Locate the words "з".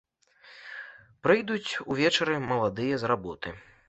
3.05-3.13